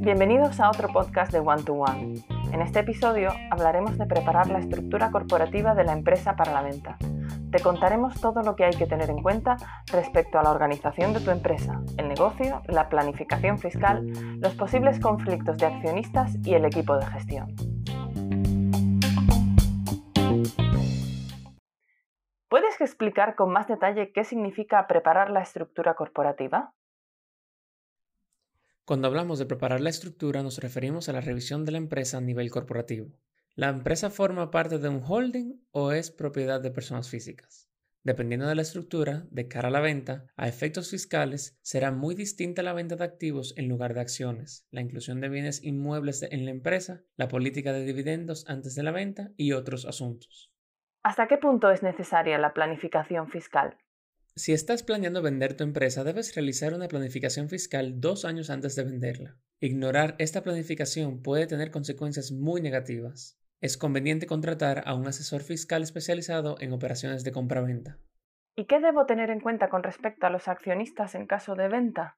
Bienvenidos 0.00 0.58
a 0.60 0.70
otro 0.70 0.88
podcast 0.88 1.32
de 1.32 1.40
One 1.40 1.62
to 1.62 1.74
One. 1.74 2.22
En 2.52 2.62
este 2.62 2.80
episodio 2.80 3.30
hablaremos 3.50 3.98
de 3.98 4.06
preparar 4.06 4.48
la 4.48 4.58
estructura 4.58 5.10
corporativa 5.10 5.74
de 5.74 5.84
la 5.84 5.92
empresa 5.92 6.34
para 6.36 6.52
la 6.52 6.62
venta. 6.62 6.96
Te 7.50 7.60
contaremos 7.60 8.20
todo 8.20 8.42
lo 8.42 8.56
que 8.56 8.64
hay 8.64 8.74
que 8.74 8.86
tener 8.86 9.10
en 9.10 9.22
cuenta 9.22 9.56
respecto 9.92 10.38
a 10.38 10.42
la 10.42 10.50
organización 10.50 11.12
de 11.12 11.20
tu 11.20 11.30
empresa, 11.30 11.80
el 11.96 12.08
negocio, 12.08 12.62
la 12.66 12.88
planificación 12.88 13.58
fiscal, 13.58 14.06
los 14.40 14.54
posibles 14.54 14.98
conflictos 15.00 15.58
de 15.58 15.66
accionistas 15.66 16.36
y 16.44 16.54
el 16.54 16.64
equipo 16.64 16.96
de 16.96 17.06
gestión. 17.06 17.75
¿Puedes 22.76 22.90
explicar 22.90 23.36
con 23.36 23.52
más 23.52 23.68
detalle 23.68 24.12
qué 24.12 24.22
significa 24.22 24.86
preparar 24.86 25.30
la 25.30 25.40
estructura 25.40 25.94
corporativa? 25.94 26.74
Cuando 28.84 29.08
hablamos 29.08 29.38
de 29.38 29.46
preparar 29.46 29.80
la 29.80 29.88
estructura 29.88 30.42
nos 30.42 30.58
referimos 30.58 31.08
a 31.08 31.14
la 31.14 31.22
revisión 31.22 31.64
de 31.64 31.72
la 31.72 31.78
empresa 31.78 32.18
a 32.18 32.20
nivel 32.20 32.50
corporativo. 32.50 33.08
¿La 33.54 33.70
empresa 33.70 34.10
forma 34.10 34.50
parte 34.50 34.78
de 34.78 34.90
un 34.90 35.02
holding 35.02 35.54
o 35.70 35.92
es 35.92 36.10
propiedad 36.10 36.60
de 36.60 36.70
personas 36.70 37.08
físicas? 37.08 37.70
Dependiendo 38.02 38.46
de 38.46 38.56
la 38.56 38.62
estructura, 38.62 39.26
de 39.30 39.48
cara 39.48 39.68
a 39.68 39.70
la 39.70 39.80
venta, 39.80 40.26
a 40.36 40.46
efectos 40.46 40.90
fiscales, 40.90 41.58
será 41.62 41.92
muy 41.92 42.14
distinta 42.14 42.62
la 42.62 42.74
venta 42.74 42.96
de 42.96 43.04
activos 43.04 43.54
en 43.56 43.68
lugar 43.68 43.94
de 43.94 44.00
acciones, 44.00 44.66
la 44.70 44.82
inclusión 44.82 45.22
de 45.22 45.30
bienes 45.30 45.64
inmuebles 45.64 46.22
en 46.22 46.44
la 46.44 46.50
empresa, 46.50 47.02
la 47.16 47.28
política 47.28 47.72
de 47.72 47.86
dividendos 47.86 48.44
antes 48.48 48.74
de 48.74 48.82
la 48.82 48.90
venta 48.90 49.30
y 49.38 49.52
otros 49.52 49.86
asuntos. 49.86 50.52
¿Hasta 51.06 51.28
qué 51.28 51.38
punto 51.38 51.70
es 51.70 51.84
necesaria 51.84 52.36
la 52.36 52.52
planificación 52.52 53.28
fiscal? 53.28 53.76
Si 54.34 54.52
estás 54.52 54.82
planeando 54.82 55.22
vender 55.22 55.56
tu 55.56 55.62
empresa, 55.62 56.02
debes 56.02 56.34
realizar 56.34 56.74
una 56.74 56.88
planificación 56.88 57.48
fiscal 57.48 58.00
dos 58.00 58.24
años 58.24 58.50
antes 58.50 58.74
de 58.74 58.82
venderla. 58.82 59.36
Ignorar 59.60 60.16
esta 60.18 60.42
planificación 60.42 61.22
puede 61.22 61.46
tener 61.46 61.70
consecuencias 61.70 62.32
muy 62.32 62.60
negativas. 62.60 63.38
Es 63.60 63.76
conveniente 63.76 64.26
contratar 64.26 64.82
a 64.84 64.94
un 64.96 65.06
asesor 65.06 65.42
fiscal 65.42 65.84
especializado 65.84 66.56
en 66.58 66.72
operaciones 66.72 67.22
de 67.22 67.30
compra-venta. 67.30 67.98
¿Y 68.56 68.64
qué 68.64 68.80
debo 68.80 69.06
tener 69.06 69.30
en 69.30 69.38
cuenta 69.38 69.68
con 69.68 69.84
respecto 69.84 70.26
a 70.26 70.30
los 70.30 70.48
accionistas 70.48 71.14
en 71.14 71.28
caso 71.28 71.54
de 71.54 71.68
venta? 71.68 72.16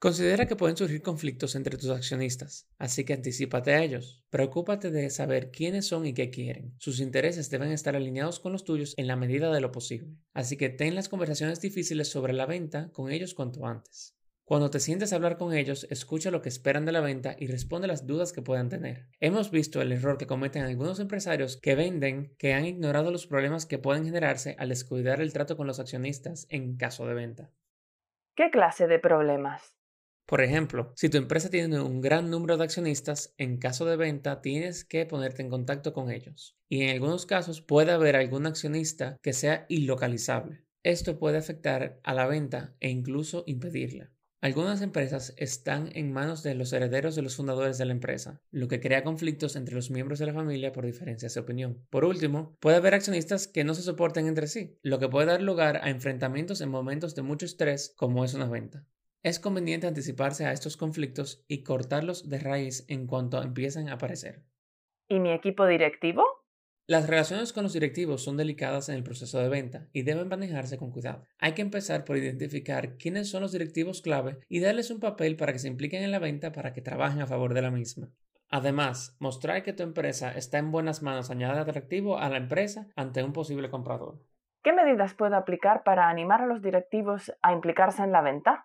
Considera 0.00 0.46
que 0.46 0.54
pueden 0.54 0.76
surgir 0.76 1.02
conflictos 1.02 1.56
entre 1.56 1.76
tus 1.76 1.90
accionistas, 1.90 2.68
así 2.78 3.04
que 3.04 3.14
anticipate 3.14 3.74
a 3.74 3.82
ellos. 3.82 4.22
Preocúpate 4.30 4.92
de 4.92 5.10
saber 5.10 5.50
quiénes 5.50 5.88
son 5.88 6.06
y 6.06 6.14
qué 6.14 6.30
quieren. 6.30 6.76
Sus 6.78 7.00
intereses 7.00 7.50
deben 7.50 7.72
estar 7.72 7.96
alineados 7.96 8.38
con 8.38 8.52
los 8.52 8.62
tuyos 8.62 8.94
en 8.96 9.08
la 9.08 9.16
medida 9.16 9.52
de 9.52 9.60
lo 9.60 9.72
posible, 9.72 10.14
así 10.34 10.56
que 10.56 10.68
ten 10.68 10.94
las 10.94 11.08
conversaciones 11.08 11.60
difíciles 11.60 12.08
sobre 12.08 12.32
la 12.32 12.46
venta 12.46 12.92
con 12.92 13.10
ellos 13.10 13.34
cuanto 13.34 13.66
antes. 13.66 14.14
Cuando 14.44 14.70
te 14.70 14.78
sientes 14.78 15.12
a 15.12 15.16
hablar 15.16 15.36
con 15.36 15.52
ellos, 15.52 15.88
escucha 15.90 16.30
lo 16.30 16.42
que 16.42 16.48
esperan 16.48 16.84
de 16.84 16.92
la 16.92 17.00
venta 17.00 17.34
y 17.36 17.48
responde 17.48 17.88
las 17.88 18.06
dudas 18.06 18.32
que 18.32 18.40
puedan 18.40 18.68
tener. 18.68 19.08
Hemos 19.18 19.50
visto 19.50 19.82
el 19.82 19.90
error 19.90 20.16
que 20.16 20.28
cometen 20.28 20.62
algunos 20.62 21.00
empresarios 21.00 21.56
que 21.56 21.74
venden 21.74 22.36
que 22.38 22.54
han 22.54 22.66
ignorado 22.66 23.10
los 23.10 23.26
problemas 23.26 23.66
que 23.66 23.78
pueden 23.78 24.04
generarse 24.04 24.54
al 24.60 24.68
descuidar 24.68 25.20
el 25.20 25.32
trato 25.32 25.56
con 25.56 25.66
los 25.66 25.80
accionistas 25.80 26.46
en 26.50 26.76
caso 26.76 27.04
de 27.04 27.14
venta. 27.14 27.50
¿Qué 28.36 28.50
clase 28.50 28.86
de 28.86 29.00
problemas? 29.00 29.77
Por 30.28 30.42
ejemplo, 30.42 30.92
si 30.94 31.08
tu 31.08 31.16
empresa 31.16 31.48
tiene 31.48 31.80
un 31.80 32.02
gran 32.02 32.28
número 32.28 32.58
de 32.58 32.64
accionistas, 32.64 33.32
en 33.38 33.56
caso 33.56 33.86
de 33.86 33.96
venta 33.96 34.42
tienes 34.42 34.84
que 34.84 35.06
ponerte 35.06 35.40
en 35.40 35.48
contacto 35.48 35.94
con 35.94 36.10
ellos. 36.10 36.54
Y 36.68 36.82
en 36.82 36.90
algunos 36.90 37.24
casos 37.24 37.62
puede 37.62 37.92
haber 37.92 38.14
algún 38.14 38.44
accionista 38.44 39.16
que 39.22 39.32
sea 39.32 39.64
ilocalizable. 39.70 40.66
Esto 40.82 41.18
puede 41.18 41.38
afectar 41.38 41.98
a 42.04 42.12
la 42.12 42.26
venta 42.26 42.76
e 42.78 42.90
incluso 42.90 43.42
impedirla. 43.46 44.12
Algunas 44.42 44.82
empresas 44.82 45.32
están 45.38 45.88
en 45.94 46.12
manos 46.12 46.42
de 46.42 46.54
los 46.54 46.74
herederos 46.74 47.16
de 47.16 47.22
los 47.22 47.34
fundadores 47.34 47.78
de 47.78 47.86
la 47.86 47.92
empresa, 47.92 48.42
lo 48.50 48.68
que 48.68 48.80
crea 48.80 49.04
conflictos 49.04 49.56
entre 49.56 49.76
los 49.76 49.90
miembros 49.90 50.18
de 50.18 50.26
la 50.26 50.34
familia 50.34 50.72
por 50.72 50.84
diferencias 50.84 51.32
de 51.32 51.40
opinión. 51.40 51.86
Por 51.88 52.04
último, 52.04 52.54
puede 52.60 52.76
haber 52.76 52.92
accionistas 52.92 53.48
que 53.48 53.64
no 53.64 53.72
se 53.72 53.80
soporten 53.80 54.26
entre 54.26 54.46
sí, 54.46 54.78
lo 54.82 54.98
que 54.98 55.08
puede 55.08 55.28
dar 55.28 55.40
lugar 55.40 55.80
a 55.82 55.88
enfrentamientos 55.88 56.60
en 56.60 56.68
momentos 56.68 57.14
de 57.14 57.22
mucho 57.22 57.46
estrés 57.46 57.94
como 57.96 58.26
es 58.26 58.34
una 58.34 58.46
venta. 58.46 58.84
Es 59.28 59.38
conveniente 59.38 59.86
anticiparse 59.86 60.46
a 60.46 60.52
estos 60.52 60.78
conflictos 60.78 61.44
y 61.48 61.62
cortarlos 61.62 62.30
de 62.30 62.38
raíz 62.38 62.86
en 62.88 63.06
cuanto 63.06 63.42
empiezan 63.42 63.90
a 63.90 63.92
aparecer. 63.92 64.42
¿Y 65.06 65.20
mi 65.20 65.32
equipo 65.32 65.66
directivo? 65.66 66.24
Las 66.86 67.06
relaciones 67.06 67.52
con 67.52 67.62
los 67.62 67.74
directivos 67.74 68.24
son 68.24 68.38
delicadas 68.38 68.88
en 68.88 68.94
el 68.94 69.02
proceso 69.02 69.38
de 69.38 69.50
venta 69.50 69.86
y 69.92 70.00
deben 70.00 70.28
manejarse 70.28 70.78
con 70.78 70.90
cuidado. 70.90 71.26
Hay 71.36 71.52
que 71.52 71.60
empezar 71.60 72.06
por 72.06 72.16
identificar 72.16 72.96
quiénes 72.96 73.28
son 73.28 73.42
los 73.42 73.52
directivos 73.52 74.00
clave 74.00 74.38
y 74.48 74.60
darles 74.60 74.90
un 74.90 74.98
papel 74.98 75.36
para 75.36 75.52
que 75.52 75.58
se 75.58 75.68
impliquen 75.68 76.02
en 76.02 76.10
la 76.10 76.20
venta 76.20 76.50
para 76.50 76.72
que 76.72 76.80
trabajen 76.80 77.20
a 77.20 77.26
favor 77.26 77.52
de 77.52 77.60
la 77.60 77.70
misma. 77.70 78.08
Además, 78.48 79.14
mostrar 79.20 79.62
que 79.62 79.74
tu 79.74 79.82
empresa 79.82 80.32
está 80.32 80.56
en 80.56 80.70
buenas 80.70 81.02
manos 81.02 81.30
añade 81.30 81.60
atractivo 81.60 82.16
a 82.16 82.30
la 82.30 82.38
empresa 82.38 82.86
ante 82.96 83.22
un 83.22 83.34
posible 83.34 83.68
comprador. 83.68 84.24
¿Qué 84.62 84.72
medidas 84.72 85.12
puedo 85.12 85.36
aplicar 85.36 85.82
para 85.82 86.08
animar 86.08 86.40
a 86.40 86.46
los 86.46 86.62
directivos 86.62 87.30
a 87.42 87.52
implicarse 87.52 88.02
en 88.02 88.12
la 88.12 88.22
venta? 88.22 88.64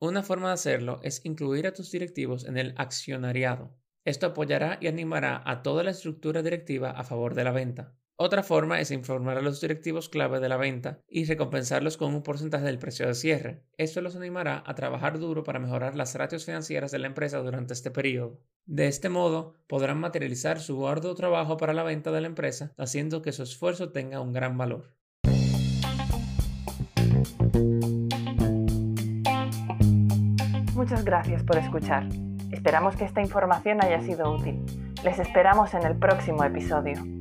Una 0.00 0.22
forma 0.22 0.48
de 0.48 0.54
hacerlo 0.54 1.00
es 1.02 1.24
incluir 1.24 1.66
a 1.66 1.72
tus 1.72 1.90
directivos 1.90 2.44
en 2.44 2.56
el 2.56 2.72
accionariado. 2.76 3.76
Esto 4.04 4.26
apoyará 4.26 4.78
y 4.80 4.86
animará 4.86 5.42
a 5.44 5.62
toda 5.62 5.82
la 5.82 5.90
estructura 5.90 6.40
directiva 6.40 6.92
a 6.92 7.02
favor 7.02 7.34
de 7.34 7.42
la 7.42 7.50
venta. 7.50 7.96
Otra 8.14 8.44
forma 8.44 8.80
es 8.80 8.92
informar 8.92 9.38
a 9.38 9.42
los 9.42 9.60
directivos 9.60 10.08
clave 10.08 10.38
de 10.38 10.48
la 10.48 10.56
venta 10.56 11.02
y 11.08 11.24
recompensarlos 11.24 11.96
con 11.96 12.14
un 12.14 12.22
porcentaje 12.22 12.64
del 12.64 12.78
precio 12.78 13.08
de 13.08 13.14
cierre. 13.14 13.64
Esto 13.76 14.00
los 14.00 14.14
animará 14.14 14.62
a 14.66 14.76
trabajar 14.76 15.18
duro 15.18 15.42
para 15.42 15.58
mejorar 15.58 15.96
las 15.96 16.14
ratios 16.14 16.44
financieras 16.44 16.92
de 16.92 17.00
la 17.00 17.08
empresa 17.08 17.38
durante 17.38 17.74
este 17.74 17.90
periodo. 17.90 18.40
De 18.66 18.86
este 18.86 19.08
modo, 19.08 19.54
podrán 19.66 19.98
materializar 19.98 20.60
su 20.60 20.86
arduo 20.86 21.16
trabajo 21.16 21.56
para 21.56 21.74
la 21.74 21.82
venta 21.82 22.12
de 22.12 22.20
la 22.20 22.28
empresa, 22.28 22.72
haciendo 22.76 23.20
que 23.20 23.32
su 23.32 23.42
esfuerzo 23.42 23.90
tenga 23.90 24.20
un 24.20 24.32
gran 24.32 24.56
valor. 24.58 24.97
Muchas 30.78 31.04
gracias 31.04 31.42
por 31.42 31.56
escuchar. 31.56 32.04
Esperamos 32.52 32.94
que 32.94 33.04
esta 33.04 33.20
información 33.20 33.82
haya 33.82 34.00
sido 34.00 34.32
útil. 34.32 34.64
Les 35.02 35.18
esperamos 35.18 35.74
en 35.74 35.84
el 35.84 35.96
próximo 35.96 36.44
episodio. 36.44 37.17